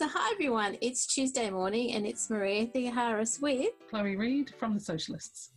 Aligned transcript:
So, 0.00 0.08
hi 0.08 0.32
everyone, 0.32 0.78
it's 0.80 1.04
Tuesday 1.04 1.50
morning 1.50 1.92
and 1.92 2.06
it's 2.06 2.30
Maria 2.30 2.66
Theoharis 2.68 3.38
with 3.42 3.72
Chloe 3.90 4.16
Reid 4.16 4.50
from 4.58 4.72
the 4.72 4.80
Sewcialists. 4.80 5.50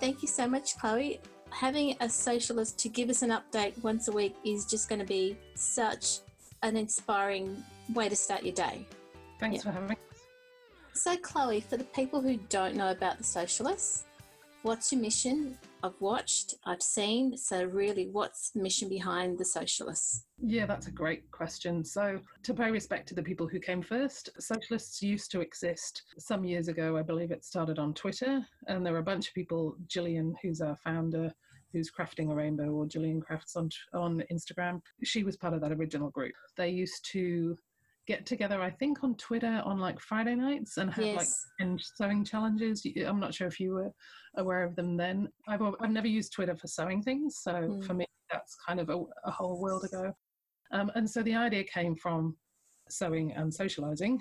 Thank 0.00 0.20
you 0.20 0.26
so 0.26 0.48
much, 0.48 0.76
Chloe. 0.78 1.20
Having 1.50 1.92
a 2.00 2.06
Sewcialist 2.06 2.76
to 2.78 2.88
give 2.88 3.08
us 3.08 3.22
an 3.22 3.30
update 3.30 3.80
once 3.84 4.08
a 4.08 4.10
week 4.10 4.34
is 4.44 4.66
just 4.66 4.88
going 4.88 4.98
to 4.98 5.06
be 5.06 5.38
such 5.54 6.18
an 6.64 6.76
inspiring 6.76 7.62
way 7.94 8.08
to 8.08 8.16
start 8.16 8.42
your 8.42 8.52
day. 8.52 8.84
Thanks 9.38 9.58
yeah. 9.58 9.70
for 9.70 9.70
having 9.70 9.92
us. 9.92 9.96
So, 10.94 11.16
Chloe, 11.16 11.60
for 11.60 11.76
the 11.76 11.84
people 11.84 12.20
who 12.20 12.36
don't 12.48 12.74
know 12.74 12.90
about 12.90 13.18
the 13.18 13.22
Sewcialists, 13.22 14.06
what's 14.62 14.92
your 14.92 15.00
mission? 15.00 15.56
I've 15.82 16.00
watched, 16.00 16.54
I've 16.64 16.82
seen. 16.82 17.36
So, 17.36 17.64
really, 17.64 18.08
what's 18.08 18.50
the 18.50 18.60
mission 18.60 18.88
behind 18.88 19.38
the 19.38 19.44
Sewcialists? 19.44 20.22
Yeah, 20.42 20.66
that's 20.66 20.88
a 20.88 20.92
great 20.92 21.30
question. 21.30 21.84
So, 21.84 22.20
to 22.42 22.54
pay 22.54 22.70
respect 22.70 23.08
to 23.08 23.14
the 23.14 23.22
people 23.22 23.46
who 23.46 23.60
came 23.60 23.82
first, 23.82 24.30
Sewcialists 24.40 25.02
used 25.02 25.30
to 25.32 25.40
exist 25.40 26.02
some 26.18 26.44
years 26.44 26.68
ago. 26.68 26.96
I 26.96 27.02
believe 27.02 27.30
it 27.30 27.44
started 27.44 27.78
on 27.78 27.94
Twitter, 27.94 28.44
and 28.66 28.84
there 28.84 28.92
were 28.92 28.98
a 28.98 29.04
bunch 29.04 29.28
of 29.28 29.34
people. 29.34 29.76
Gillian, 29.86 30.34
who's 30.42 30.60
our 30.60 30.76
founder, 30.76 31.32
who's 31.72 31.90
crafting 31.90 32.30
a 32.30 32.34
rainbow, 32.34 32.70
or 32.70 32.86
Gillian 32.86 33.20
Crafts 33.20 33.56
on 33.56 33.70
on 33.94 34.22
Instagram. 34.32 34.80
She 35.04 35.22
was 35.22 35.36
part 35.36 35.54
of 35.54 35.60
that 35.60 35.72
original 35.72 36.10
group. 36.10 36.34
They 36.56 36.70
used 36.70 37.04
to 37.12 37.56
get 38.08 38.24
together, 38.24 38.60
I 38.62 38.70
think, 38.70 39.04
on 39.04 39.14
Twitter 39.16 39.62
on 39.64 39.78
like 39.78 40.00
Friday 40.00 40.34
nights 40.34 40.78
and 40.78 40.90
have 40.94 41.04
yes. 41.04 41.46
like 41.60 41.78
sewing 41.96 42.24
challenges. 42.24 42.84
I'm 43.06 43.20
not 43.20 43.34
sure 43.34 43.46
if 43.46 43.60
you 43.60 43.74
were 43.74 43.92
aware 44.38 44.64
of 44.64 44.74
them 44.74 44.96
then. 44.96 45.28
I've, 45.46 45.60
I've 45.62 45.90
never 45.90 46.08
used 46.08 46.32
Twitter 46.32 46.56
for 46.56 46.66
sewing 46.66 47.02
things, 47.02 47.40
so 47.42 47.52
mm. 47.52 47.84
for 47.84 47.92
me, 47.92 48.06
that's 48.32 48.56
kind 48.66 48.80
of 48.80 48.88
a, 48.88 48.98
a 49.24 49.30
whole 49.30 49.60
world 49.60 49.84
ago. 49.84 50.12
Um, 50.72 50.90
and 50.94 51.08
so 51.08 51.22
the 51.22 51.34
idea 51.34 51.64
came 51.64 51.94
from 51.94 52.36
sewing 52.88 53.32
and 53.32 53.52
socializing, 53.52 54.18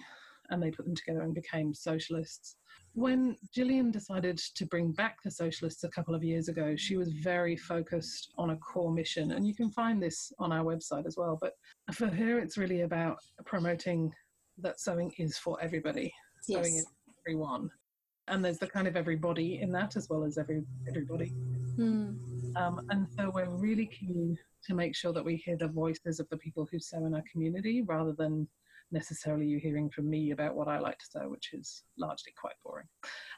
and 0.50 0.62
they 0.62 0.72
put 0.72 0.86
them 0.86 0.96
together 0.96 1.22
and 1.22 1.34
became 1.34 1.74
Sewcialists. 1.74 2.56
When 2.94 3.36
Gillian 3.54 3.92
decided 3.92 4.38
to 4.56 4.66
bring 4.66 4.92
back 4.92 5.18
the 5.24 5.30
Sewcialists 5.30 5.84
a 5.84 5.90
couple 5.90 6.16
of 6.16 6.24
years 6.24 6.48
ago, 6.48 6.76
she 6.76 6.98
was 6.98 7.12
very 7.12 7.56
focused 7.56 8.34
on 8.38 8.52
a 8.52 8.58
core 8.58 8.92
mission. 8.92 9.34
And 9.34 9.48
you 9.48 9.54
can 9.54 9.70
find 9.70 10.02
this 10.02 10.32
on 10.40 10.52
our 10.52 10.64
website 10.64 11.06
as 11.06 11.16
well. 11.16 11.38
But 11.40 11.54
for 11.94 12.08
her, 12.08 12.40
it's 12.40 12.58
really 12.58 12.82
about 12.82 13.18
promoting 13.46 14.12
that 14.60 14.80
sewing 14.80 15.12
is 15.20 15.38
for 15.38 15.62
everybody, 15.62 16.12
yes. 16.48 16.64
sewing 16.64 16.78
is 16.78 16.86
for 16.86 17.14
everyone. 17.26 17.70
And 18.28 18.44
there's 18.44 18.58
the 18.58 18.68
kind 18.68 18.88
of 18.88 18.96
everybody 18.96 19.62
in 19.62 19.72
that 19.74 19.96
as 19.96 20.10
well 20.10 20.24
as 20.24 20.38
every 20.38 20.64
everybody. 20.88 21.34
Mm. 21.78 22.18
Um, 22.56 22.82
and 22.90 23.08
so 23.16 23.32
we're 23.34 23.50
really 23.50 23.86
keen 23.86 24.38
to 24.64 24.74
make 24.74 24.96
sure 24.96 25.14
that 25.14 25.24
we 25.24 25.36
hear 25.36 25.56
the 25.56 25.68
voices 25.68 26.20
of 26.20 26.28
the 26.30 26.38
people 26.38 26.68
who 26.72 26.80
sew 26.80 27.06
in 27.06 27.14
our 27.14 27.24
community 27.32 27.84
rather 27.84 28.14
than 28.14 28.48
necessarily 28.92 29.46
you 29.46 29.60
hearing 29.60 29.90
from 29.90 30.10
me 30.10 30.32
about 30.32 30.56
what 30.56 30.68
I 30.68 30.80
like 30.80 30.98
to 31.00 31.06
sew, 31.06 31.30
which 31.30 31.54
is 31.54 31.84
largely 31.98 32.34
quite 32.40 32.56
boring. 32.64 32.88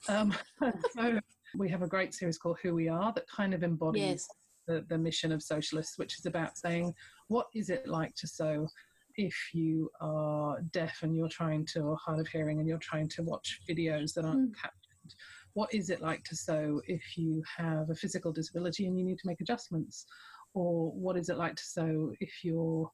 Um, 0.07 0.33
so 0.91 1.19
we 1.57 1.69
have 1.69 1.81
a 1.81 1.87
great 1.87 2.13
series 2.13 2.37
called 2.37 2.57
Who 2.61 2.75
We 2.75 2.87
Are 2.87 3.11
that 3.13 3.27
kind 3.27 3.53
of 3.53 3.63
embodies 3.63 4.01
yes. 4.01 4.27
the, 4.67 4.85
the 4.89 4.97
mission 4.97 5.31
of 5.31 5.41
Sewcialists, 5.41 5.97
which 5.97 6.19
is 6.19 6.25
about 6.25 6.57
saying, 6.57 6.93
what 7.27 7.47
is 7.53 7.69
it 7.69 7.87
like 7.87 8.13
to 8.15 8.27
sew? 8.27 8.67
if 9.15 9.35
you 9.53 9.89
are 9.99 10.61
deaf 10.71 10.99
and 11.01 11.15
you're 11.15 11.27
trying 11.27 11.65
to, 11.65 11.81
or 11.81 11.97
hard 11.97 12.19
of 12.19 12.27
hearing, 12.27 12.59
and 12.59 12.67
you're 12.69 12.77
trying 12.77 13.09
to 13.09 13.23
watch 13.23 13.59
videos 13.69 14.13
that 14.13 14.23
aren't 14.23 14.51
mm. 14.51 14.55
captioned, 14.55 15.15
what 15.53 15.73
is 15.73 15.89
it 15.89 16.01
like 16.01 16.23
to 16.23 16.35
sew 16.35 16.81
if 16.87 17.17
you 17.17 17.43
have 17.57 17.89
a 17.89 17.95
physical 17.95 18.31
disability 18.31 18.87
and 18.87 18.97
you 18.97 19.03
need 19.03 19.17
to 19.17 19.27
make 19.27 19.41
adjustments? 19.41 20.05
Or 20.53 20.91
what 20.91 21.17
is 21.17 21.29
it 21.29 21.37
like 21.37 21.55
to 21.55 21.63
sew 21.63 22.13
if 22.21 22.43
you're 22.43 22.89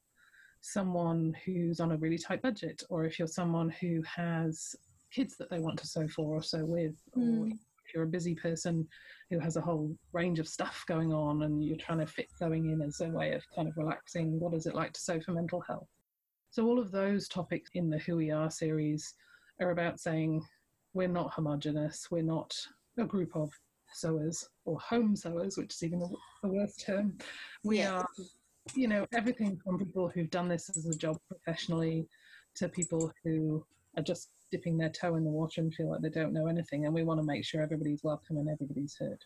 someone 0.66 1.34
who's 1.44 1.78
on 1.78 1.92
a 1.92 1.96
really 1.96 2.18
tight 2.18 2.42
budget, 2.42 2.82
or 2.88 3.04
if 3.04 3.18
you're 3.18 3.28
someone 3.28 3.70
who 3.80 4.02
has 4.02 4.74
kids 5.12 5.36
that 5.36 5.48
they 5.48 5.60
want 5.60 5.78
to 5.78 5.86
sew 5.86 6.08
for 6.08 6.36
or 6.36 6.42
sew 6.42 6.64
with, 6.64 6.96
mm. 7.16 7.22
or 7.22 7.46
hmm. 7.46 7.50
if 7.52 7.94
you're 7.94 8.02
a 8.02 8.08
busy 8.08 8.34
person 8.34 8.86
who 9.30 9.38
has 9.38 9.56
a 9.56 9.60
whole 9.60 9.96
range 10.12 10.40
of 10.40 10.48
stuff 10.48 10.84
going 10.88 11.12
on 11.12 11.44
and 11.44 11.64
you're 11.64 11.76
trying 11.76 12.00
to 12.00 12.06
fit 12.06 12.28
sewing 12.36 12.70
in 12.70 12.82
as 12.82 13.00
a 13.00 13.08
way 13.08 13.32
of 13.32 13.42
kind 13.54 13.68
of 13.68 13.76
relaxing, 13.76 14.40
what 14.40 14.54
is 14.54 14.66
it 14.66 14.74
like 14.74 14.92
to 14.92 15.00
sew 15.00 15.20
for 15.20 15.32
mental 15.32 15.60
health? 15.60 15.88
So, 16.50 16.66
all 16.66 16.80
of 16.80 16.90
those 16.90 17.28
topics 17.28 17.70
in 17.74 17.88
the 17.88 17.98
Who 17.98 18.16
We 18.16 18.30
Are 18.32 18.50
series 18.50 19.14
are 19.60 19.70
about 19.70 20.00
saying 20.00 20.42
we're 20.94 21.06
not 21.06 21.32
homogenous, 21.32 22.08
we're 22.10 22.22
not 22.22 22.56
a 22.98 23.04
group 23.04 23.36
of 23.36 23.50
sewers 23.92 24.48
or 24.64 24.80
home 24.80 25.14
sewers, 25.14 25.56
which 25.56 25.74
is 25.74 25.84
even 25.84 26.02
a, 26.42 26.48
worse 26.48 26.76
term. 26.76 27.18
We 27.64 27.82
are 27.82 28.06
you 28.74 28.88
know, 28.88 29.06
everything 29.14 29.58
from 29.62 29.78
people 29.78 30.08
who've 30.08 30.30
done 30.30 30.48
this 30.48 30.68
as 30.70 30.86
a 30.86 30.96
job 30.96 31.16
professionally 31.28 32.06
to 32.56 32.68
people 32.68 33.12
who 33.24 33.64
are 33.96 34.02
just 34.02 34.30
dipping 34.50 34.76
their 34.76 34.90
toe 34.90 35.16
in 35.16 35.24
the 35.24 35.30
water 35.30 35.60
and 35.60 35.74
feel 35.74 35.90
like 35.90 36.00
they 36.00 36.08
don't 36.08 36.32
know 36.32 36.46
anything. 36.46 36.84
And 36.86 36.94
we 36.94 37.02
want 37.02 37.20
to 37.20 37.26
make 37.26 37.44
sure 37.44 37.62
everybody's 37.62 38.02
welcome 38.02 38.36
and 38.38 38.48
everybody's 38.48 38.96
heard. 38.98 39.18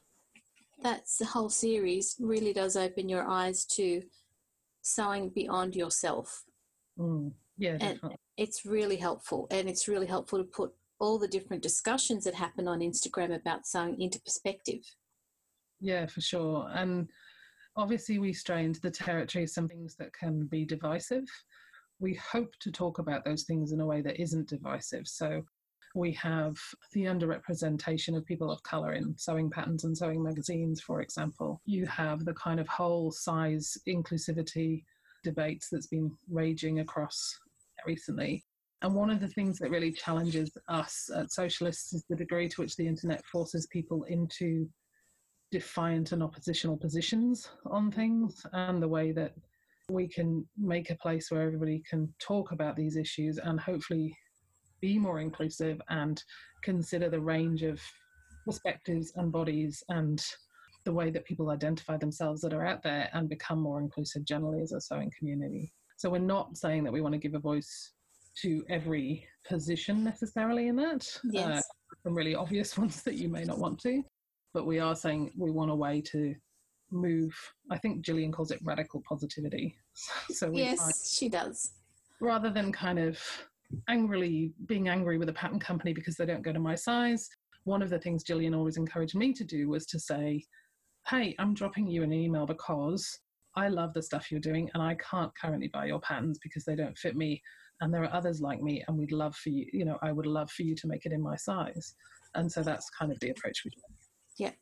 That's 0.83 1.19
the 1.19 1.27
whole 1.27 1.51
series 1.51 2.17
really 2.19 2.53
does 2.53 2.77
open 2.77 3.09
your 3.09 3.29
eyes 3.29 3.65
to 3.77 4.03
sewing 4.83 5.29
beyond 5.31 5.77
yourself. 5.77 6.45
Mm, 6.99 7.33
yeah, 7.59 7.77
definitely. 7.77 8.11
And 8.11 8.19
it's 8.39 8.65
really 8.65 8.97
helpful. 8.97 9.47
And 9.51 9.69
it's 9.69 9.89
really 9.89 10.07
helpful 10.07 10.39
to 10.39 10.45
put 10.45 10.73
all 10.99 11.19
the 11.19 11.29
different 11.29 11.63
discussions 11.63 12.25
that 12.25 12.35
happen 12.35 12.67
on 12.67 12.81
Instagram 12.81 13.35
about 13.35 13.67
sewing 13.67 14.01
into 14.01 14.21
perspective. 14.21 14.81
Yeah, 15.81 16.07
for 16.07 16.21
sure. 16.21 16.71
And 16.75 17.09
Obviously, 17.77 18.19
we 18.19 18.33
stray 18.33 18.65
into 18.65 18.81
the 18.81 18.91
territory 18.91 19.45
of 19.45 19.51
some 19.51 19.69
things 19.69 19.95
that 19.97 20.13
can 20.13 20.47
be 20.47 20.65
divisive. 20.65 21.25
We 22.01 22.15
hope 22.15 22.53
to 22.61 22.73
talk 22.73 22.99
about 22.99 23.25
those 23.25 23.45
things 23.45 23.73
in 23.73 23.81
a 23.81 23.87
way 23.87 24.01
that 24.03 24.21
isn't 24.21 24.49
divisive. 24.49 25.07
So, 25.07 25.43
we 25.95 26.13
have 26.13 26.57
the 26.93 27.05
underrepresentation 27.05 28.17
of 28.17 28.25
people 28.25 28.51
of 28.51 28.63
colour 28.63 28.93
in 28.93 29.17
sewing 29.17 29.51
patterns 29.51 29.85
and 29.85 29.97
sewing 29.97 30.23
magazines, 30.23 30.81
for 30.81 31.01
example. 31.01 31.61
You 31.67 31.87
have 31.87 32.25
the 32.25 32.35
kind 32.35 32.61
of 32.61 32.69
whole 32.69 33.11
size 33.11 33.77
inclusivity 33.89 34.85
debates 35.25 35.69
that's 35.69 35.89
been 35.89 36.17
raging 36.31 36.81
across 36.81 37.39
recently. 37.87 38.45
And 38.83 38.95
one 38.95 39.11
of 39.11 39.21
the 39.21 39.29
things 39.29 39.59
that 39.59 39.71
really 39.71 39.93
challenges 39.93 40.57
us 40.69 41.11
at 41.15 41.27
Sewcialists 41.27 41.93
is 41.93 42.05
the 42.09 42.17
degree 42.17 42.49
to 42.49 42.61
which 42.61 42.77
the 42.77 42.87
internet 42.87 43.25
forces 43.27 43.67
people 43.67 44.05
into 44.05 44.69
defiant 45.51 46.13
and 46.13 46.23
oppositional 46.23 46.77
positions 46.77 47.49
on 47.67 47.91
things 47.91 48.47
and 48.53 48.83
the 48.83 48.89
way 48.89 49.13
that 49.13 49.35
we 49.91 50.07
can 50.07 50.47
make 50.57 50.91
a 50.91 50.97
place 50.97 51.31
where 51.31 51.43
everybody 51.43 51.83
can 51.89 52.13
talk 52.21 52.53
about 52.53 52.77
these 52.77 52.97
issues 52.97 53.39
and 53.39 53.59
hopefully 53.59 54.17
be 54.81 54.99
more 54.99 55.21
inclusive 55.21 55.81
and 55.89 56.23
consider 56.63 57.09
the 57.11 57.21
range 57.21 57.63
of 57.63 57.81
perspectives 58.47 59.13
and 59.17 59.33
bodies 59.33 59.83
and 59.89 60.23
the 60.85 60.93
way 60.93 61.11
that 61.11 61.25
people 61.25 61.51
identify 61.51 61.97
themselves 61.97 62.41
that 62.41 62.55
are 62.55 62.65
out 62.65 62.83
there 62.83 63.11
and 63.13 63.29
become 63.29 63.61
more 63.61 63.81
inclusive 63.81 64.25
generally 64.25 64.63
as 64.63 64.73
a 64.73 64.81
sewing 64.81 65.13
community. 65.19 65.73
So 65.97 66.09
we're 66.09 66.19
not 66.19 66.57
saying 66.57 66.85
that 66.85 66.93
we 66.93 67.03
want 67.03 67.13
to 67.13 67.19
give 67.19 67.35
a 67.35 67.41
voice 67.41 67.93
to 68.43 68.65
every 68.71 69.27
position 69.47 70.03
necessarily 70.03 70.69
in 70.69 70.77
that. 70.77 71.07
Yes. 71.25 71.59
Uh, 71.59 71.61
some 72.05 72.15
really 72.15 72.35
obvious 72.35 72.79
ones 72.79 73.03
that 73.03 73.17
you 73.17 73.29
may 73.29 73.45
not 73.45 73.59
want 73.59 73.79
to 73.81 74.03
but 74.53 74.67
we 74.67 74.79
are 74.79 74.97
saying 74.97 75.33
we 75.37 75.51
want 75.51 75.71
a 75.71 75.75
way 75.75 76.01
to 76.01 76.35
move. 76.91 77.35
I 77.71 77.79
think 77.79 78.05
Gillian 78.05 78.33
calls 78.33 78.51
it 78.51 78.61
radical 78.63 79.03
positivity. 79.09 79.77
so 80.31 80.51
yes, 80.53 81.17
she 81.17 81.29
does. 81.29 81.73
Rather 82.21 82.51
than 82.51 82.73
kind 82.73 82.99
of 82.99 83.19
angrily 83.89 84.53
being 84.67 84.89
angry 84.89 85.17
with 85.17 85.29
a 85.29 85.33
pattern 85.33 85.61
company 85.61 85.93
because 85.93 86.17
they 86.17 86.27
don't 86.27 86.43
go 86.43 86.53
to 86.53 86.59
my 86.59 86.75
size, 86.75 87.29
one 87.65 87.83
of 87.83 87.91
the 87.91 87.99
things 87.99 88.25
Gillian 88.25 88.55
always 88.55 88.77
encouraged 88.77 89.15
me 89.15 89.33
to 89.33 89.45
do 89.45 89.69
was 89.69 89.87
to 89.87 89.99
say, 89.99 90.45
"Hey, 91.07 91.35
I'm 91.39 91.55
dropping 91.55 91.87
you 91.87 92.03
an 92.03 92.13
email 92.13 92.47
because." 92.47 93.21
I 93.57 93.67
love 93.67 93.93
the 93.95 94.03
stuff 94.03 94.31
you're 94.31 94.39
doing, 94.39 94.71
and 94.75 94.83
I 94.83 94.95
can't 94.95 95.37
currently 95.37 95.67
buy 95.67 95.87
your 95.87 95.99
patterns 95.99 96.39
because 96.41 96.65
they 96.65 96.77
don't 96.77 96.97
fit 96.97 97.17
me. 97.17 97.43
And 97.81 97.93
there 97.93 98.05
are 98.05 98.15
others 98.15 98.41
like 98.41 98.63
me, 98.63 98.85
and 98.87 98.97
we'd 98.97 99.11
love 99.11 99.35
for 99.35 99.49
you, 99.49 99.67
you 99.73 99.85
know, 99.85 99.99
I 100.03 100.13
would 100.13 100.27
love 100.27 100.53
for 100.53 100.63
you 100.63 100.77
to 100.77 100.87
make 100.87 101.05
it 101.05 101.11
in 101.13 101.21
my 101.21 101.35
size. 101.35 101.97
And 102.37 102.51
so 102.51 102.63
that's 102.63 102.89
kind 102.91 103.11
of 103.11 103.19
the 103.19 103.31
approach 103.31 103.63
we 103.65 103.73
do 103.73 103.81
yeah, 104.41 104.53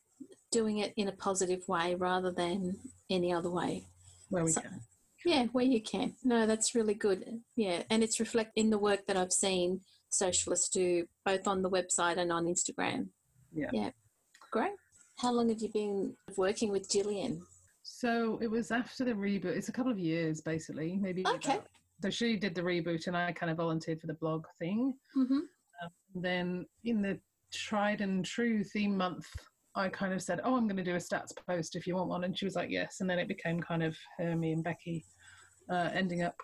doing 0.50 0.78
it 0.78 0.92
in 0.96 1.08
a 1.08 1.12
positive 1.12 1.66
way 1.68 1.94
rather 1.94 2.32
than 2.32 2.76
any 3.10 3.32
other 3.32 3.50
way. 3.50 3.84
Where 4.30 4.44
we 4.44 4.50
so, 4.50 4.60
can. 4.60 4.80
Yeah, 5.24 5.46
where 5.52 5.64
you 5.64 5.80
can. 5.80 6.14
No, 6.24 6.46
that's 6.46 6.74
really 6.74 6.94
good. 6.94 7.24
Yeah, 7.56 7.82
and 7.90 8.02
it's 8.02 8.20
reflected 8.20 8.60
in 8.60 8.70
the 8.70 8.78
work 8.78 9.06
that 9.06 9.16
I've 9.16 9.32
seen 9.32 9.80
Sewcialists 10.12 10.70
do 10.70 11.04
both 11.24 11.46
on 11.46 11.62
the 11.62 11.70
website 11.70 12.18
and 12.18 12.32
on 12.32 12.46
Instagram. 12.46 13.08
Yeah. 13.52 13.70
Yeah. 13.72 13.90
Great. 14.50 14.72
How 15.18 15.32
long 15.32 15.48
have 15.48 15.60
you 15.60 15.68
been 15.68 16.14
working 16.36 16.70
with 16.70 16.90
Gillian? 16.90 17.42
So 17.82 18.38
it 18.40 18.50
was 18.50 18.70
after 18.70 19.04
the 19.04 19.12
reboot. 19.12 19.56
It's 19.56 19.68
a 19.68 19.72
couple 19.72 19.92
of 19.92 19.98
years, 19.98 20.40
basically, 20.40 20.96
maybe. 20.96 21.26
Okay. 21.26 21.54
About. 21.54 21.66
So 22.02 22.10
she 22.10 22.36
did 22.36 22.54
the 22.54 22.62
reboot, 22.62 23.06
and 23.06 23.16
I 23.16 23.32
kind 23.32 23.50
of 23.50 23.56
volunteered 23.56 24.00
for 24.00 24.06
the 24.06 24.14
blog 24.14 24.44
thing. 24.58 24.94
Mm-hmm. 25.16 25.34
Um, 25.34 25.90
then 26.14 26.66
in 26.84 27.02
the 27.02 27.18
tried 27.52 28.00
and 28.00 28.24
true 28.24 28.62
theme 28.62 28.96
month 28.96 29.26
I 29.74 29.88
kind 29.88 30.12
of 30.12 30.22
said, 30.22 30.40
"Oh, 30.44 30.56
I'm 30.56 30.66
going 30.66 30.76
to 30.76 30.84
do 30.84 30.94
a 30.94 30.98
stats 30.98 31.32
post 31.46 31.76
if 31.76 31.86
you 31.86 31.96
want 31.96 32.08
one," 32.08 32.24
and 32.24 32.36
she 32.36 32.44
was 32.44 32.54
like, 32.54 32.70
"Yes." 32.70 32.96
And 33.00 33.08
then 33.08 33.18
it 33.18 33.28
became 33.28 33.60
kind 33.60 33.82
of 33.82 33.96
her, 34.18 34.34
me, 34.34 34.52
and 34.52 34.64
Becky 34.64 35.04
uh, 35.70 35.90
ending 35.92 36.22
up 36.22 36.34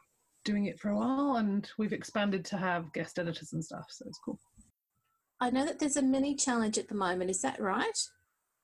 doing 0.44 0.66
it 0.66 0.78
for 0.78 0.90
a 0.90 0.96
while, 0.96 1.36
and 1.36 1.68
we've 1.78 1.92
expanded 1.92 2.44
to 2.46 2.56
have 2.56 2.92
guest 2.92 3.18
editors 3.18 3.52
and 3.52 3.64
stuff. 3.64 3.86
So 3.88 4.04
it's 4.06 4.20
cool. 4.24 4.38
I 5.40 5.50
know 5.50 5.64
that 5.64 5.78
there's 5.78 5.96
a 5.96 6.02
mini 6.02 6.34
challenge 6.36 6.78
at 6.78 6.88
the 6.88 6.94
moment. 6.94 7.30
Is 7.30 7.42
that 7.42 7.60
right? 7.60 7.98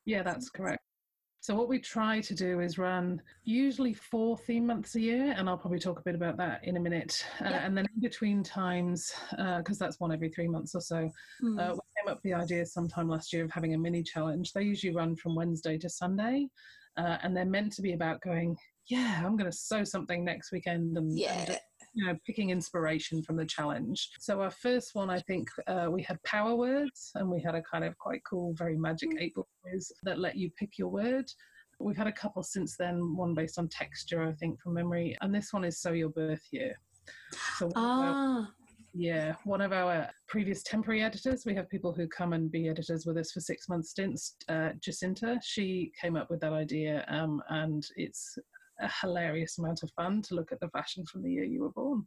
Yeah, 0.05 0.23
that's 0.23 0.51
correct. 0.51 0.83
So 1.43 1.55
what 1.55 1.69
we 1.69 1.79
try 1.79 2.21
to 2.21 2.35
do 2.35 2.61
is 2.61 2.77
run 2.77 3.21
usually 3.45 3.95
four 3.95 4.37
theme 4.37 4.67
months 4.67 4.95
a 4.95 5.01
year, 5.01 5.35
and 5.37 5.49
I'll 5.49 5.57
probably 5.57 5.79
talk 5.79 5.99
a 5.99 6.03
bit 6.03 6.15
about 6.15 6.37
that 6.37 6.61
in 6.65 6.77
a 6.77 6.81
minute. 6.81 7.25
Uh, 7.41 7.45
And 7.45 7.77
then 7.77 7.87
in 7.95 8.01
between 8.01 8.43
times, 8.43 9.11
because 9.31 9.81
uh, 9.81 9.85
that's 9.85 9.99
one 9.99 10.13
every 10.13 10.29
three 10.29 10.49
months 10.49 10.75
or 10.75 10.83
so, 10.83 11.11
mm. 11.43 11.79
Came 12.01 12.13
up 12.13 12.19
with 12.19 12.23
the 12.23 12.35
idea 12.35 12.65
sometime 12.65 13.09
last 13.09 13.33
year 13.33 13.45
of 13.45 13.51
having 13.51 13.75
a 13.75 13.79
mini 13.79 14.03
challenge. 14.03 14.53
They 14.53 14.63
usually 14.63 14.95
run 14.95 15.17
from 15.17 15.35
Wednesday 15.35 15.77
to 15.79 15.89
Sunday, 15.89 16.49
uh, 16.97 17.19
and 17.23 17.37
they're 17.37 17.45
meant 17.45 17.73
to 17.75 17.83
be 17.83 17.93
about 17.93 18.23
going, 18.23 18.57
yeah, 18.87 19.23
I'm 19.25 19.37
going 19.37 19.51
to 19.51 19.57
sew 19.57 19.85
something 19.85 20.25
next 20.25 20.51
weekend 20.51 20.97
and, 20.97 21.19
yeah. 21.19 21.45
and 21.47 21.59
you 21.95 22.07
know, 22.07 22.17
picking 22.25 22.51
inspiration 22.51 23.23
from 23.23 23.37
the 23.37 23.45
challenge. 23.45 24.11
So 24.19 24.41
our 24.41 24.51
first 24.51 24.95
one, 24.95 25.11
I 25.11 25.19
think 25.21 25.49
uh, 25.67 25.89
we 25.91 26.03
had 26.03 26.23
power 26.23 26.55
words, 26.55 27.11
and 27.17 27.29
we 27.29 27.43
had 27.43 27.55
a 27.55 27.63
kind 27.63 27.85
of 27.85 27.99
quite 27.99 28.23
cool, 28.29 28.55
very 28.57 28.79
magic 28.79 29.11
mm. 29.11 29.21
eight 29.21 29.35
ball 29.35 29.49
quiz 29.63 29.93
that 30.05 30.19
let 30.19 30.37
you 30.37 30.51
pick 30.59 30.79
your 30.79 30.89
word. 30.89 31.27
We've 31.81 31.97
had 31.97 32.07
a 32.07 32.13
couple 32.13 32.43
since 32.43 32.77
then, 32.77 33.17
one 33.17 33.35
based 33.35 33.59
on 33.59 33.69
texture, 33.69 34.23
I 34.23 34.33
think, 34.33 34.61
from 34.61 34.75
memory, 34.75 35.17
and 35.21 35.35
this 35.35 35.53
one 35.53 35.65
is 35.65 35.79
Sew 35.81 35.93
Your 35.93 36.11
Birth 36.11 36.47
Year. 36.51 36.75
So 37.59 37.71
ah. 37.75 38.49
Yeah, 38.93 39.37
one 39.45 39.61
of 39.61 39.73
our 39.73 40.11
previous 40.27 40.63
temporary 40.65 41.03
editors, 41.03 41.45
we 41.47 41.55
have 41.55 41.71
people 41.71 41.93
who 41.93 42.09
come 42.09 42.33
and 42.33 42.51
be 42.51 42.69
editors 42.69 43.07
with 43.07 43.17
us 43.19 43.31
for 43.31 43.41
six 43.41 43.69
month 43.69 43.87
stints. 43.87 44.35
Uh, 44.49 44.71
Jacinta, 44.81 45.39
she 45.43 45.93
came 46.01 46.17
up 46.17 46.29
with 46.29 46.41
that 46.41 46.53
idea, 46.53 47.05
um, 47.09 47.41
and 47.51 47.87
it's 47.97 48.37
a 48.81 48.91
hilarious 49.01 49.59
amount 49.59 49.83
of 49.83 49.91
fun 49.93 50.23
to 50.23 50.35
look 50.35 50.51
at 50.51 50.59
the 50.61 50.69
fashion 50.71 51.05
from 51.07 51.23
the 51.23 51.31
year 51.31 51.45
you 51.45 51.61
were 51.61 51.71
born. 51.71 52.07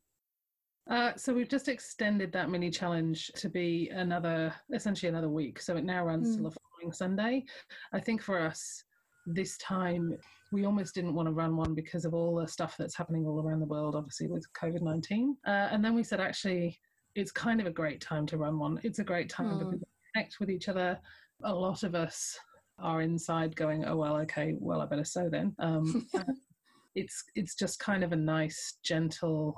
Uh, 0.89 1.11
so 1.15 1.33
we've 1.33 1.47
just 1.47 1.69
extended 1.69 2.33
that 2.33 2.49
mini 2.49 2.69
challenge 2.69 3.31
to 3.35 3.47
be 3.47 3.89
another, 3.93 4.53
essentially 4.73 5.07
another 5.07 5.29
week. 5.29 5.61
So 5.61 5.77
it 5.77 5.85
now 5.85 6.05
runs 6.05 6.29
mm. 6.29 6.35
till 6.35 6.49
the 6.49 6.57
following 6.57 6.91
Sunday. 6.91 7.45
I 7.93 8.01
think 8.01 8.21
for 8.21 8.39
us, 8.41 8.83
this 9.25 9.57
time 9.57 10.17
we 10.51 10.65
almost 10.65 10.93
didn't 10.93 11.15
want 11.15 11.27
to 11.27 11.33
run 11.33 11.57
one 11.57 11.73
because 11.73 12.05
of 12.05 12.13
all 12.13 12.35
the 12.35 12.47
stuff 12.47 12.75
that's 12.77 12.95
happening 12.95 13.25
all 13.25 13.41
around 13.41 13.59
the 13.59 13.65
world, 13.65 13.95
obviously 13.95 14.27
with 14.27 14.45
COVID 14.53 14.81
19. 14.81 15.35
Uh, 15.45 15.49
and 15.49 15.83
then 15.83 15.95
we 15.95 16.03
said, 16.03 16.21
actually, 16.21 16.79
it's 17.15 17.31
kind 17.31 17.59
of 17.59 17.67
a 17.67 17.71
great 17.71 18.01
time 18.01 18.25
to 18.27 18.37
run 18.37 18.59
one. 18.59 18.79
It's 18.83 18.99
a 18.99 19.03
great 19.03 19.29
time 19.29 19.49
mm. 19.49 19.59
to 19.59 19.85
connect 20.13 20.39
with 20.39 20.49
each 20.49 20.69
other. 20.69 20.99
A 21.43 21.53
lot 21.53 21.83
of 21.83 21.95
us 21.95 22.37
are 22.79 23.01
inside 23.01 23.55
going, 23.55 23.85
oh, 23.85 23.95
well, 23.95 24.17
okay, 24.17 24.55
well, 24.59 24.81
I 24.81 24.85
better 24.85 25.03
so 25.03 25.29
then. 25.29 25.55
Um, 25.59 26.07
it's, 26.95 27.23
it's 27.35 27.55
just 27.55 27.79
kind 27.79 28.03
of 28.03 28.11
a 28.11 28.17
nice, 28.17 28.77
gentle, 28.83 29.55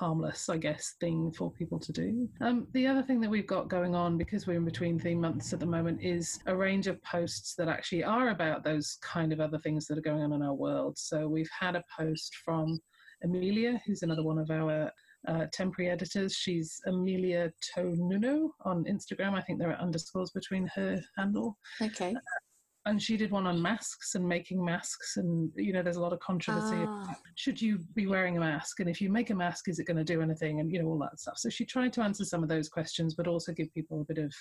harmless, 0.00 0.48
I 0.48 0.56
guess, 0.56 0.94
thing 0.98 1.30
for 1.30 1.52
people 1.52 1.78
to 1.78 1.92
do. 1.92 2.26
Um, 2.40 2.66
the 2.72 2.86
other 2.86 3.02
thing 3.02 3.20
that 3.20 3.28
we've 3.28 3.46
got 3.46 3.68
going 3.68 3.94
on, 3.94 4.16
because 4.16 4.46
we're 4.46 4.56
in 4.56 4.64
between 4.64 4.98
theme 4.98 5.20
months 5.20 5.52
at 5.52 5.60
the 5.60 5.66
moment, 5.66 6.00
is 6.02 6.40
a 6.46 6.56
range 6.56 6.86
of 6.86 7.02
posts 7.02 7.54
that 7.56 7.68
actually 7.68 8.02
are 8.02 8.30
about 8.30 8.64
those 8.64 8.96
kind 9.02 9.30
of 9.30 9.40
other 9.40 9.58
things 9.58 9.86
that 9.86 9.98
are 9.98 10.08
going 10.10 10.22
on 10.22 10.32
in 10.32 10.40
our 10.40 10.54
world. 10.54 10.96
So 10.96 11.28
we've 11.28 11.50
had 11.58 11.76
a 11.76 11.84
post 11.98 12.34
from 12.42 12.80
Amelia, 13.22 13.78
who's 13.84 14.02
another 14.02 14.22
one 14.22 14.38
of 14.38 14.50
our 14.50 14.90
uh, 15.28 15.44
temporary 15.52 15.90
editors. 15.90 16.34
She's 16.34 16.80
Amelia 16.86 17.52
Tonuno 17.76 18.48
on 18.64 18.84
Instagram. 18.84 19.34
I 19.34 19.42
think 19.42 19.58
there 19.58 19.70
are 19.70 19.80
underscores 19.82 20.30
between 20.30 20.66
her 20.74 20.98
handle. 21.18 21.58
Okay. 21.82 22.14
Uh, 22.14 22.20
and 22.86 23.00
she 23.00 23.16
did 23.16 23.30
one 23.30 23.46
on 23.46 23.60
masks 23.60 24.14
and 24.14 24.26
making 24.26 24.64
masks 24.64 25.16
and 25.16 25.50
you 25.54 25.72
know 25.72 25.82
there's 25.82 25.96
a 25.96 26.00
lot 26.00 26.12
of 26.12 26.20
controversy 26.20 26.76
ah. 26.78 27.14
should 27.34 27.60
you 27.60 27.78
be 27.94 28.06
wearing 28.06 28.36
a 28.36 28.40
mask 28.40 28.80
and 28.80 28.88
if 28.88 29.00
you 29.00 29.10
make 29.10 29.30
a 29.30 29.34
mask 29.34 29.68
is 29.68 29.78
it 29.78 29.86
going 29.86 29.96
to 29.96 30.04
do 30.04 30.22
anything 30.22 30.60
and 30.60 30.72
you 30.72 30.82
know 30.82 30.88
all 30.88 30.98
that 30.98 31.18
stuff 31.18 31.36
so 31.36 31.50
she 31.50 31.64
tried 31.64 31.92
to 31.92 32.00
answer 32.00 32.24
some 32.24 32.42
of 32.42 32.48
those 32.48 32.68
questions 32.68 33.14
but 33.14 33.26
also 33.26 33.52
give 33.52 33.72
people 33.74 34.00
a 34.00 34.12
bit 34.12 34.22
of 34.22 34.32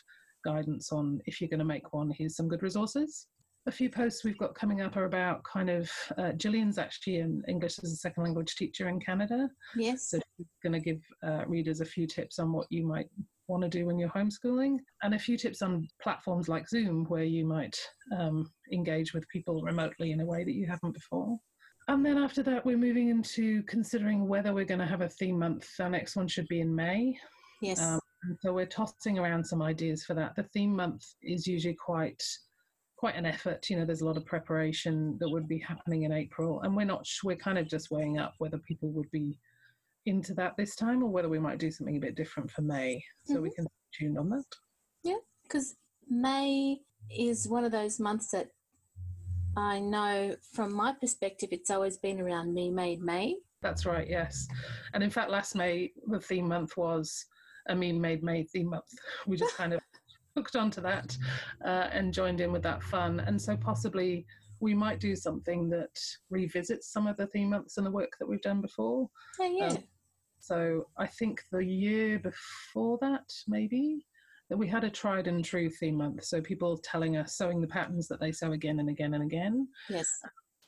guidance 0.46 0.92
on 0.92 1.20
if 1.26 1.42
you're 1.42 1.50
going 1.50 1.60
to 1.60 1.66
make 1.66 1.94
one 1.94 2.10
here's 2.18 2.36
some 2.36 2.48
good 2.48 2.64
resources 2.64 3.28
a 3.68 3.72
few 3.72 3.90
posts 3.90 4.24
we've 4.24 4.38
got 4.38 4.56
coming 4.56 4.82
up 4.82 4.96
are 4.96 5.06
about 5.06 5.44
kind 5.44 5.70
of 5.70 5.92
uh, 6.18 6.32
Gillian's 6.32 6.78
actually 6.78 7.18
an 7.18 7.44
English 7.48 7.78
as 7.84 7.92
a 7.92 7.98
second 7.98 8.24
language 8.24 8.56
teacher 8.56 8.88
in 8.88 9.00
Canada. 9.00 9.50
Yes. 9.76 10.10
So 10.10 10.20
she's 10.38 10.48
going 10.64 10.74
to 10.74 10.80
give 10.80 11.02
uh, 11.24 11.44
readers 11.46 11.82
a 11.82 11.86
few 11.86 12.08
tips 12.08 12.40
on 12.40 12.54
what 12.54 12.68
you 12.70 12.88
might 12.88 13.10
want 13.50 13.64
to 13.64 13.70
do 13.70 13.86
when 13.86 13.98
you're 13.98 14.10
homeschooling, 14.10 14.78
and 15.04 15.14
a 15.14 15.20
few 15.20 15.38
tips 15.38 15.62
on 15.62 15.88
platforms 16.02 16.48
like 16.48 16.70
Zoom 16.70 17.06
where 17.06 17.24
you 17.24 17.46
might 17.46 17.78
um, 18.18 18.50
engage 18.72 19.14
with 19.14 19.28
people 19.30 19.62
remotely 19.62 20.12
in 20.12 20.22
a 20.22 20.26
way 20.26 20.44
that 20.44 20.54
you 20.54 20.68
haven't 20.68 20.94
before. 20.94 21.38
And 21.88 22.06
then 22.06 22.20
after 22.20 22.44
that, 22.44 22.66
we're 22.66 22.78
moving 22.78 23.10
into 23.10 23.64
considering 23.64 24.28
whether 24.28 24.54
we're 24.54 24.66
going 24.66 24.80
to 24.80 24.86
have 24.86 25.02
a 25.02 25.10
theme 25.10 25.40
month. 25.40 25.68
Our 25.80 25.90
next 25.90 26.16
one 26.16 26.28
should 26.28 26.48
be 26.48 26.62
in 26.62 26.74
May. 26.74 27.18
Yes. 27.62 27.82
Um, 27.82 28.00
so 28.42 28.54
we're 28.54 28.68
tossing 28.68 29.18
around 29.18 29.44
some 29.44 29.62
ideas 29.62 30.04
for 30.04 30.14
that. 30.14 30.36
The 30.36 30.44
theme 30.44 30.76
month 30.76 31.04
is 31.24 31.48
usually 31.48 31.76
quite 31.76 32.22
quite 32.98 33.16
an 33.16 33.26
effort. 33.26 33.70
You 33.70 33.78
know, 33.78 33.86
there's 33.86 34.02
a 34.02 34.06
lot 34.06 34.18
of 34.18 34.26
preparation 34.26 35.18
that 35.20 35.30
would 35.30 35.48
be 35.48 35.58
happening 35.60 36.04
in 36.04 36.12
April, 36.12 36.62
and 36.62 36.76
we're 36.76 36.86
not. 36.86 37.08
We're 37.24 37.38
kind 37.38 37.58
of 37.58 37.68
just 37.68 37.90
weighing 37.90 38.20
up 38.20 38.34
whether 38.38 38.60
people 38.60 38.90
would 38.92 39.10
be 39.10 39.38
into 40.06 40.34
that 40.36 40.56
this 40.58 40.76
time 40.76 41.04
or 41.04 41.10
whether 41.10 41.30
we 41.30 41.40
might 41.40 41.60
do 41.60 41.72
something 41.72 41.98
a 41.98 42.00
bit 42.00 42.16
different 42.16 42.50
for 42.50 42.62
May. 42.62 43.04
So 43.26 43.36
mm-hmm. 43.36 43.44
we 43.44 43.52
can 43.52 43.68
tune 43.94 44.18
on 44.18 44.30
that. 44.30 44.46
Yeah, 45.04 45.18
because 45.44 45.76
May 46.10 46.80
is 47.10 47.48
one 47.48 47.64
of 47.64 47.72
those 47.72 48.00
months 48.00 48.30
that 48.32 48.48
I 49.58 49.80
know 49.80 50.36
from 50.54 50.74
my 50.74 50.94
perspective, 50.94 51.50
it's 51.52 51.70
always 51.70 51.98
been 51.98 52.20
around 52.20 52.54
me 52.54 52.70
made 52.70 53.02
May. 53.02 53.36
That's 53.62 53.86
right, 53.86 54.08
yes. 54.08 54.48
And 54.94 55.04
in 55.04 55.10
fact, 55.10 55.30
last 55.30 55.56
May, 55.56 55.92
the 56.08 56.20
theme 56.20 56.48
month 56.48 56.78
was 56.78 57.26
a 57.68 57.76
me 57.76 57.92
made 57.92 58.24
May 58.24 58.44
theme 58.44 58.70
month. 58.70 58.86
We 59.28 59.38
just 59.38 59.56
kind 59.56 59.74
of 59.74 59.82
hooked 60.36 60.56
onto 60.56 60.82
that 60.82 61.18
uh, 61.66 61.88
and 61.92 62.14
joined 62.14 62.42
in 62.42 62.52
with 62.52 62.64
that 62.64 62.82
fun. 62.84 63.20
And 63.20 63.42
so 63.42 63.58
possibly 63.58 64.26
we 64.60 64.74
might 64.74 65.00
do 65.00 65.16
something 65.16 65.70
that 65.70 65.98
revisits 66.30 66.92
some 66.92 67.08
of 67.08 67.18
the 67.18 67.28
theme 67.28 67.52
months 67.52 67.78
and 67.78 67.86
the 67.86 67.92
work 67.92 68.14
that 68.20 68.28
we've 68.28 68.42
done 68.42 68.62
before. 68.62 69.10
Oh, 69.40 69.46
yeah. 69.46 69.68
Um, 69.68 69.78
so 70.40 70.88
I 70.98 71.08
think 71.08 71.42
the 71.52 71.64
year 71.64 72.20
before 72.20 72.98
that, 73.02 73.30
maybe, 73.48 74.06
that 74.50 74.58
we 74.58 74.68
had 74.68 74.84
a 74.84 74.90
tried 74.90 75.28
and 75.28 75.44
true 75.46 75.70
theme 75.70 75.98
month. 75.98 76.24
So 76.24 76.42
people 76.42 76.78
telling 76.78 77.18
us 77.18 77.38
sewing 77.38 77.62
the 77.62 77.68
patterns 77.68 78.08
that 78.08 78.20
they 78.20 78.32
sew 78.32 78.52
again 78.54 78.80
and 78.80 78.90
again 78.90 79.14
and 79.14 79.24
again. 79.24 79.68
Yes. 79.90 80.10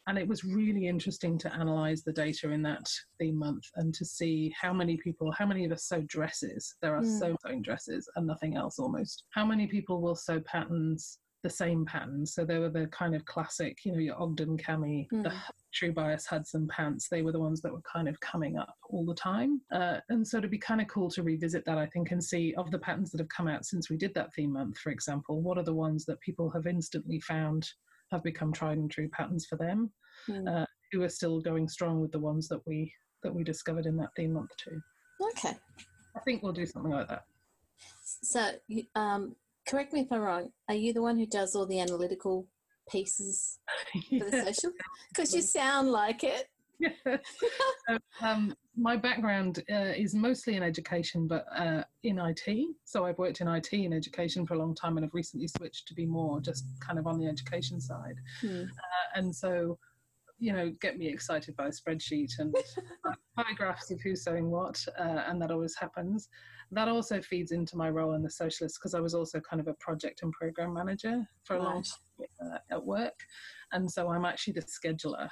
And 0.07 0.17
it 0.17 0.27
was 0.27 0.43
really 0.43 0.87
interesting 0.87 1.37
to 1.39 1.53
analyze 1.53 2.03
the 2.03 2.11
data 2.11 2.49
in 2.49 2.61
that 2.63 2.89
theme 3.19 3.37
month 3.37 3.63
and 3.75 3.93
to 3.93 4.03
see 4.03 4.53
how 4.59 4.73
many 4.73 4.97
people, 4.97 5.31
how 5.31 5.45
many 5.45 5.63
of 5.63 5.71
us 5.71 5.85
sew 5.85 6.01
dresses. 6.07 6.75
There 6.81 6.95
are 6.95 7.03
mm. 7.03 7.19
so 7.19 7.35
sewing 7.45 7.61
dresses 7.61 8.09
and 8.15 8.25
nothing 8.25 8.57
else 8.57 8.79
almost. 8.79 9.23
How 9.29 9.45
many 9.45 9.67
people 9.67 10.01
will 10.01 10.15
sew 10.15 10.39
patterns 10.41 11.19
the 11.43 11.49
same 11.49 11.85
patterns. 11.85 12.33
So 12.33 12.45
they 12.45 12.59
were 12.59 12.69
the 12.69 12.87
kind 12.87 13.15
of 13.15 13.25
classic, 13.25 13.79
you 13.83 13.91
know, 13.91 13.99
your 13.99 14.21
Ogden 14.21 14.57
cami, 14.57 15.07
mm. 15.11 15.23
the 15.23 15.33
True 15.73 15.91
Bias 15.91 16.25
Hudson 16.25 16.67
pants. 16.67 17.07
They 17.09 17.21
were 17.21 17.31
the 17.31 17.39
ones 17.39 17.61
that 17.61 17.71
were 17.71 17.81
kind 17.81 18.07
of 18.07 18.19
coming 18.19 18.57
up 18.57 18.75
all 18.89 19.05
the 19.05 19.15
time. 19.15 19.61
Uh, 19.71 19.97
and 20.09 20.27
so 20.27 20.39
to 20.39 20.47
be 20.47 20.57
kind 20.57 20.81
of 20.81 20.87
cool 20.87 21.09
to 21.11 21.23
revisit 21.23 21.65
that, 21.65 21.77
I 21.77 21.87
think, 21.87 22.11
and 22.11 22.23
see 22.23 22.53
of 22.55 22.69
the 22.71 22.79
patterns 22.79 23.11
that 23.11 23.19
have 23.19 23.29
come 23.29 23.47
out 23.47 23.65
since 23.65 23.89
we 23.89 23.97
did 23.97 24.13
that 24.13 24.33
theme 24.33 24.53
month, 24.53 24.77
for 24.77 24.91
example, 24.91 25.41
what 25.41 25.57
are 25.57 25.63
the 25.63 25.73
ones 25.73 26.05
that 26.05 26.19
people 26.21 26.49
have 26.51 26.67
instantly 26.67 27.19
found 27.19 27.69
have 28.11 28.23
become 28.23 28.51
tried 28.51 28.77
and 28.77 28.91
true 28.91 29.09
patterns 29.09 29.45
for 29.45 29.55
them, 29.55 29.91
mm. 30.29 30.47
uh, 30.47 30.65
who 30.91 31.01
are 31.01 31.09
still 31.09 31.39
going 31.39 31.67
strong 31.67 32.01
with 32.01 32.11
the 32.11 32.19
ones 32.19 32.47
that 32.49 32.61
we 32.67 32.93
that 33.23 33.33
we 33.33 33.43
discovered 33.43 33.85
in 33.85 33.95
that 33.95 34.09
theme 34.15 34.33
month 34.33 34.49
too. 34.57 34.81
Okay. 35.31 35.55
I 36.15 36.19
think 36.21 36.41
we'll 36.41 36.53
do 36.53 36.65
something 36.65 36.91
like 36.91 37.07
that. 37.07 37.23
So, 38.23 38.49
um, 38.95 39.35
correct 39.67 39.93
me 39.93 40.01
if 40.01 40.11
I'm 40.11 40.21
wrong, 40.21 40.49
are 40.69 40.75
you 40.75 40.93
the 40.93 41.01
one 41.01 41.17
who 41.17 41.25
does 41.25 41.55
all 41.55 41.65
the 41.65 41.79
analytical 41.79 42.47
pieces 42.89 43.59
for 44.09 44.29
the 44.29 44.43
social? 44.45 44.71
Because 45.09 45.33
you 45.33 45.41
sound 45.41 45.89
like 45.91 46.23
it. 46.23 46.47
so, 47.05 47.97
um, 48.21 48.55
my 48.75 48.97
background 48.97 49.63
uh, 49.71 49.93
is 49.95 50.15
mostly 50.15 50.55
in 50.55 50.63
education, 50.63 51.27
but 51.27 51.45
uh, 51.55 51.83
in 52.03 52.17
IT. 52.17 52.67
So 52.85 53.05
I've 53.05 53.19
worked 53.19 53.41
in 53.41 53.47
IT 53.47 53.71
in 53.73 53.93
education 53.93 54.47
for 54.47 54.55
a 54.55 54.57
long 54.57 54.73
time, 54.73 54.97
and 54.97 55.05
I've 55.05 55.13
recently 55.13 55.47
switched 55.47 55.87
to 55.89 55.93
be 55.93 56.05
more 56.05 56.41
just 56.41 56.65
kind 56.79 56.97
of 56.97 57.05
on 57.05 57.19
the 57.19 57.27
education 57.27 57.79
side. 57.79 58.15
Hmm. 58.41 58.63
Uh, 58.63 59.19
and 59.19 59.35
so 59.35 59.77
you 60.41 60.51
know, 60.51 60.73
get 60.81 60.97
me 60.97 61.07
excited 61.07 61.55
by 61.55 61.67
a 61.67 61.69
spreadsheet 61.69 62.31
and 62.39 62.53
pie 63.35 63.53
graphs 63.55 63.91
of 63.91 64.01
who's 64.01 64.23
saying 64.23 64.49
what, 64.49 64.83
uh, 64.99 65.23
and 65.27 65.39
that 65.39 65.51
always 65.51 65.75
happens. 65.75 66.27
That 66.71 66.87
also 66.87 67.21
feeds 67.21 67.51
into 67.51 67.75
my 67.75 67.89
role 67.89 68.13
in 68.13 68.23
the 68.23 68.29
Sewcialist 68.29 68.75
because 68.75 68.93
I 68.93 69.01
was 69.01 69.13
also 69.13 69.39
kind 69.41 69.59
of 69.59 69.67
a 69.67 69.73
project 69.73 70.21
and 70.23 70.31
program 70.31 70.73
manager 70.73 71.27
for 71.43 71.57
a 71.57 71.63
long 71.63 71.83
time 71.83 72.27
uh, 72.53 72.57
at 72.69 72.83
work, 72.83 73.17
and 73.73 73.89
so 73.89 74.09
I'm 74.09 74.25
actually 74.25 74.53
the 74.53 74.61
scheduler. 74.61 75.29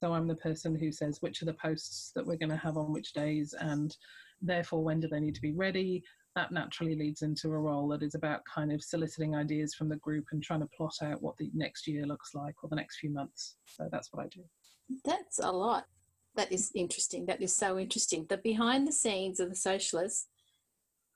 So 0.00 0.12
I'm 0.12 0.26
the 0.26 0.34
person 0.36 0.74
who 0.74 0.90
says 0.90 1.22
which 1.22 1.42
are 1.42 1.46
the 1.46 1.54
posts 1.54 2.10
that 2.14 2.26
we're 2.26 2.36
going 2.36 2.50
to 2.50 2.56
have 2.56 2.76
on 2.76 2.92
which 2.92 3.12
days, 3.12 3.54
and 3.58 3.96
therefore 4.40 4.82
when 4.82 5.00
do 5.00 5.08
they 5.08 5.20
need 5.20 5.36
to 5.36 5.40
be 5.40 5.52
ready, 5.52 6.02
that 6.34 6.52
naturally 6.52 6.96
leads 6.96 7.22
into 7.22 7.48
a 7.48 7.58
role 7.58 7.88
that 7.88 8.02
is 8.02 8.14
about 8.14 8.40
kind 8.52 8.72
of 8.72 8.82
soliciting 8.82 9.36
ideas 9.36 9.74
from 9.74 9.88
the 9.88 9.96
group 9.96 10.24
and 10.32 10.42
trying 10.42 10.60
to 10.60 10.68
plot 10.76 10.94
out 11.02 11.22
what 11.22 11.36
the 11.36 11.50
next 11.54 11.86
year 11.86 12.06
looks 12.06 12.34
like 12.34 12.54
or 12.62 12.68
the 12.68 12.76
next 12.76 12.98
few 12.98 13.10
months. 13.10 13.56
So 13.66 13.88
that's 13.90 14.12
what 14.12 14.24
I 14.24 14.28
do. 14.28 14.42
That's 15.04 15.38
a 15.38 15.50
lot. 15.50 15.86
That 16.34 16.50
is 16.50 16.72
interesting. 16.74 17.26
That 17.26 17.42
is 17.42 17.54
so 17.54 17.78
interesting. 17.78 18.24
The 18.28 18.38
behind 18.38 18.88
the 18.88 18.92
scenes 18.92 19.40
of 19.40 19.50
the 19.50 19.54
Sewcialists, 19.54 20.24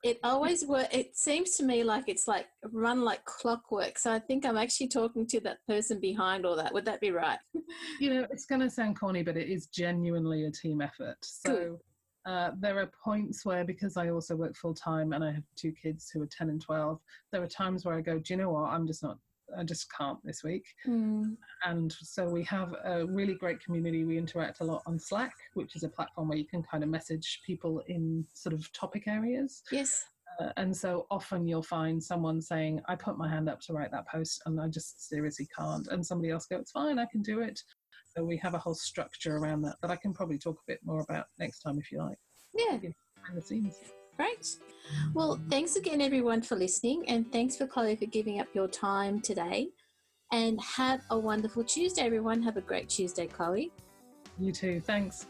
it 0.03 0.19
always 0.23 0.65
work. 0.65 0.87
It 0.93 1.17
seems 1.17 1.55
to 1.57 1.63
me 1.63 1.83
like 1.83 2.05
it's 2.07 2.27
like 2.27 2.47
run 2.71 3.03
like 3.03 3.23
clockwork. 3.25 3.97
So 3.97 4.11
I 4.11 4.19
think 4.19 4.45
I'm 4.45 4.57
actually 4.57 4.89
talking 4.89 5.25
to 5.27 5.39
that 5.41 5.57
person 5.67 5.99
behind 5.99 6.45
all 6.45 6.55
that. 6.55 6.73
Would 6.73 6.85
that 6.85 7.01
be 7.01 7.11
right? 7.11 7.39
You 7.99 8.13
know, 8.13 8.27
it's 8.31 8.45
going 8.45 8.61
to 8.61 8.69
sound 8.69 8.99
corny, 8.99 9.23
but 9.23 9.35
it 9.35 9.49
is 9.49 9.67
genuinely 9.67 10.45
a 10.45 10.51
team 10.51 10.81
effort. 10.81 11.17
So. 11.21 11.79
Uh, 12.25 12.51
there 12.59 12.77
are 12.77 12.91
points 13.05 13.45
where, 13.45 13.63
because 13.63 13.95
I 13.95 14.09
also 14.09 14.35
work 14.35 14.53
full 14.57 14.73
time 14.73 15.13
and 15.13 15.23
I 15.23 15.31
have 15.31 15.43
two 15.55 15.71
kids 15.71 16.09
who 16.13 16.21
are 16.21 16.27
10 16.27 16.49
and 16.49 16.61
12, 16.61 16.99
there 17.31 17.41
are 17.41 17.47
times 17.47 17.85
where 17.85 17.95
I 17.95 18.01
go, 18.01 18.19
Do 18.19 18.33
you 18.33 18.37
know 18.37 18.49
what? 18.49 18.69
I'm 18.69 18.85
just 18.85 19.01
not 19.01 19.17
I 19.57 19.63
just 19.63 19.87
can't 19.91 20.19
this 20.23 20.43
week. 20.43 20.65
Mm. 20.87 21.37
And 21.65 21.91
so 21.91 22.27
we 22.27 22.43
have 22.43 22.75
a 22.83 23.05
really 23.05 23.35
great 23.35 23.63
community. 23.63 24.03
We 24.03 24.17
interact 24.17 24.59
a 24.61 24.63
lot 24.63 24.83
on 24.85 24.99
Slack, 24.99 25.33
which 25.53 25.75
is 25.75 25.83
a 25.83 25.89
platform 25.89 26.29
where 26.29 26.37
you 26.37 26.45
can 26.45 26.63
kind 26.63 26.83
of 26.83 26.89
message 26.89 27.41
people 27.45 27.81
in 27.87 28.25
sort 28.33 28.53
of 28.53 28.71
topic 28.73 29.07
areas. 29.07 29.63
Yes. 29.71 30.05
Uh, 30.39 30.51
and 30.57 30.75
so 30.75 31.07
often 31.09 31.47
you'll 31.47 31.63
find 31.63 32.03
someone 32.03 32.41
saying, 32.41 32.81
I 32.87 32.95
put 32.95 33.17
my 33.17 33.27
hand 33.27 33.49
up 33.49 33.59
to 33.61 33.73
write 33.73 33.91
that 33.91 34.07
post 34.07 34.41
and 34.45 34.59
I 34.59 34.67
just 34.67 35.07
seriously 35.07 35.47
can't. 35.57 35.87
And 35.87 36.05
somebody 36.05 36.31
else 36.31 36.45
goes, 36.45 36.61
It's 36.61 36.71
fine, 36.71 36.99
I 36.99 37.05
can 37.11 37.21
do 37.21 37.41
it. 37.41 37.59
So 38.15 38.23
we 38.23 38.37
have 38.37 38.53
a 38.53 38.59
whole 38.59 38.75
structure 38.75 39.37
around 39.37 39.61
that 39.63 39.75
that 39.81 39.91
I 39.91 39.95
can 39.95 40.13
probably 40.13 40.37
talk 40.37 40.57
a 40.57 40.71
bit 40.71 40.79
more 40.83 41.01
about 41.01 41.25
next 41.39 41.59
time 41.59 41.77
if 41.79 41.91
you 41.91 41.99
like. 41.99 42.17
Yeah. 42.55 42.77
Behind 42.77 42.93
the 43.35 43.41
scenes. 43.41 43.75
Great. 44.17 44.57
Well, 45.13 45.39
thanks 45.49 45.75
again, 45.75 46.01
everyone, 46.01 46.41
for 46.41 46.55
listening. 46.55 47.07
And 47.07 47.31
thanks 47.31 47.55
for 47.55 47.67
Chloe 47.67 47.95
for 47.95 48.07
giving 48.07 48.39
up 48.39 48.47
your 48.53 48.67
time 48.67 49.21
today. 49.21 49.69
And 50.31 50.59
have 50.61 51.01
a 51.09 51.17
wonderful 51.17 51.63
Tuesday, 51.63 52.01
everyone. 52.01 52.41
Have 52.41 52.57
a 52.57 52.61
great 52.61 52.89
Tuesday, 52.89 53.27
Chloe. 53.27 53.71
You 54.39 54.51
too. 54.51 54.81
Thanks. 54.81 55.27